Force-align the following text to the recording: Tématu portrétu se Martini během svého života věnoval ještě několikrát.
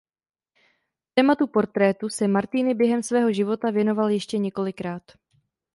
Tématu 1.13 1.47
portrétu 1.47 2.09
se 2.09 2.27
Martini 2.27 2.73
během 2.75 3.03
svého 3.03 3.31
života 3.33 3.71
věnoval 3.71 4.09
ještě 4.09 4.37
několikrát. 4.37 5.03